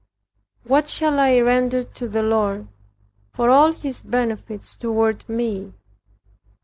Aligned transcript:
"What 0.63 0.87
shall 0.87 1.19
I 1.19 1.39
render 1.41 1.83
to 1.83 2.07
the 2.09 2.23
Lord, 2.23 2.67
for 3.33 3.51
all 3.51 3.71
his 3.71 4.01
benefits 4.01 4.75
toward 4.75 5.29
me? 5.29 5.73